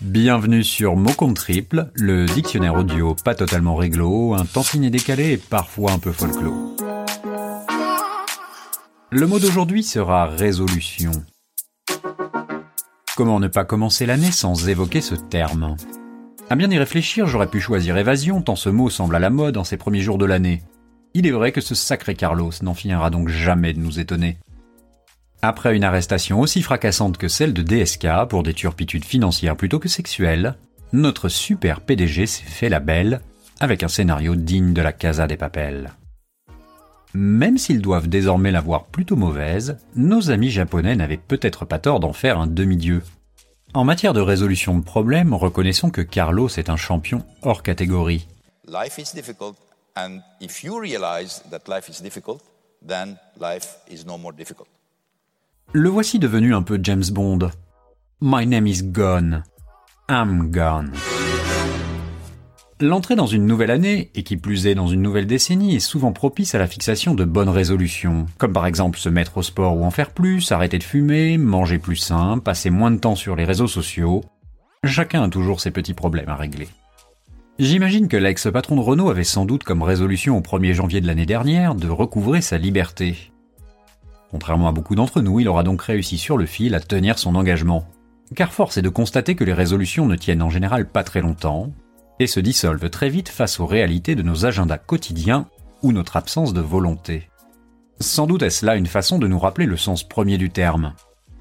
[0.00, 5.36] Bienvenue sur Mot Compte Triple, le dictionnaire audio pas totalement réglo, un tantinet décalé et
[5.36, 6.54] parfois un peu folklore.
[9.10, 11.10] Le mot d'aujourd'hui sera résolution.
[13.14, 15.76] Comment ne pas commencer l'année sans évoquer ce terme?
[16.48, 19.58] À bien y réfléchir, j'aurais pu choisir évasion tant ce mot semble à la mode
[19.58, 20.62] en ces premiers jours de l'année.
[21.12, 24.38] Il est vrai que ce sacré Carlos n'en finira donc jamais de nous étonner.
[25.42, 29.88] Après une arrestation aussi fracassante que celle de DSK pour des turpitudes financières plutôt que
[29.88, 30.56] sexuelles,
[30.92, 33.22] notre super PDG s'est fait la belle
[33.58, 35.92] avec un scénario digne de la Casa des Papels.
[37.14, 42.00] Même s'ils doivent désormais la voir plutôt mauvaise, nos amis japonais n'avaient peut-être pas tort
[42.00, 43.02] d'en faire un demi-dieu.
[43.72, 48.28] En matière de résolution de problèmes, reconnaissons que Carlos est un champion hors catégorie.
[48.68, 49.56] Life is difficult,
[49.96, 52.42] and if you realize that life is difficult,
[52.86, 54.68] then life is no more difficult.
[55.72, 57.50] Le voici devenu un peu James Bond.
[58.20, 59.44] My name is gone.
[60.10, 60.90] I'm gone.
[62.80, 66.12] L'entrée dans une nouvelle année, et qui plus est dans une nouvelle décennie, est souvent
[66.12, 69.84] propice à la fixation de bonnes résolutions, comme par exemple se mettre au sport ou
[69.84, 73.44] en faire plus, arrêter de fumer, manger plus sain, passer moins de temps sur les
[73.44, 74.24] réseaux sociaux.
[74.82, 76.68] Chacun a toujours ses petits problèmes à régler.
[77.60, 81.26] J'imagine que l'ex-patron de Renault avait sans doute comme résolution au 1er janvier de l'année
[81.26, 83.30] dernière de recouvrer sa liberté.
[84.30, 87.34] Contrairement à beaucoup d'entre nous, il aura donc réussi sur le fil à tenir son
[87.34, 87.86] engagement.
[88.36, 91.72] Car force est de constater que les résolutions ne tiennent en général pas très longtemps,
[92.20, 95.48] et se dissolvent très vite face aux réalités de nos agendas quotidiens
[95.82, 97.28] ou notre absence de volonté.
[97.98, 100.92] Sans doute est-ce là une façon de nous rappeler le sens premier du terme.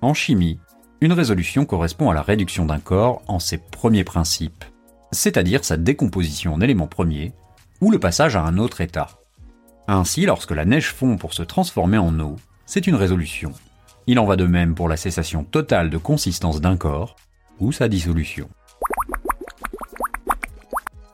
[0.00, 0.58] En chimie,
[1.00, 4.64] une résolution correspond à la réduction d'un corps en ses premiers principes,
[5.12, 7.32] c'est-à-dire sa décomposition en éléments premiers
[7.80, 9.08] ou le passage à un autre état.
[9.88, 12.36] Ainsi, lorsque la neige fond pour se transformer en eau,
[12.70, 13.50] c'est une résolution.
[14.06, 17.16] Il en va de même pour la cessation totale de consistance d'un corps
[17.58, 18.48] ou sa dissolution.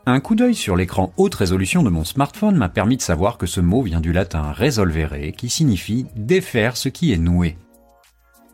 [0.05, 3.47] Un coup d'œil sur l'écran haute résolution de mon smartphone m'a permis de savoir que
[3.47, 7.57] ce mot vient du latin resolvere qui signifie défaire ce qui est noué.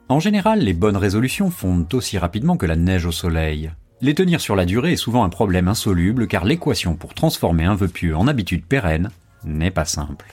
[0.09, 3.73] En général, les bonnes résolutions fondent aussi rapidement que la neige au soleil.
[4.01, 7.75] Les tenir sur la durée est souvent un problème insoluble car l'équation pour transformer un
[7.75, 9.11] vœu pieux en habitude pérenne
[9.45, 10.33] n'est pas simple.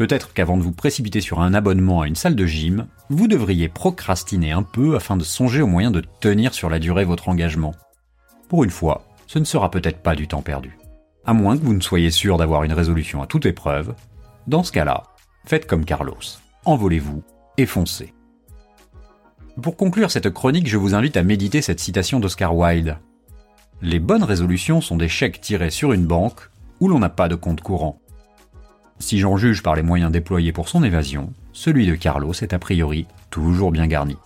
[0.00, 3.68] Peut-être qu'avant de vous précipiter sur un abonnement à une salle de gym, vous devriez
[3.68, 7.74] procrastiner un peu afin de songer au moyen de tenir sur la durée votre engagement.
[8.48, 10.78] Pour une fois, ce ne sera peut-être pas du temps perdu.
[11.26, 13.94] À moins que vous ne soyez sûr d'avoir une résolution à toute épreuve,
[14.46, 15.02] dans ce cas-là,
[15.44, 16.16] faites comme Carlos.
[16.64, 17.22] Envolez-vous
[17.58, 18.14] et foncez.
[19.60, 22.96] Pour conclure cette chronique, je vous invite à méditer cette citation d'Oscar Wilde.
[23.82, 26.48] Les bonnes résolutions sont des chèques tirés sur une banque
[26.80, 28.00] où l'on n'a pas de compte courant.
[29.00, 32.58] Si j'en juge par les moyens déployés pour son évasion, celui de Carlos est a
[32.58, 34.16] priori toujours bien garni.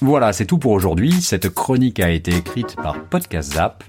[0.00, 1.12] Voilà, c'est tout pour aujourd'hui.
[1.20, 3.84] Cette chronique a été écrite par Podcast Zap.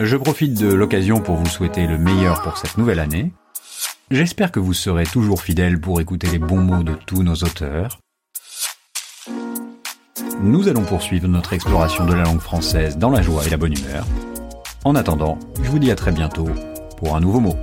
[0.00, 3.32] Je profite de l'occasion pour vous souhaiter le meilleur pour cette nouvelle année.
[4.10, 8.01] J'espère que vous serez toujours fidèles pour écouter les bons mots de tous nos auteurs
[10.42, 13.72] nous allons poursuivre notre exploration de la langue française dans la joie et la bonne
[13.72, 14.04] humeur.
[14.84, 16.48] En attendant, je vous dis à très bientôt
[16.96, 17.56] pour un nouveau mot.